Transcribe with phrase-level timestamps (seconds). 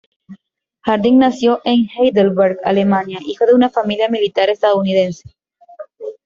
[0.81, 5.29] Harding nació en Heidelberg, Alemania, hijo de una familia militar estadounidense.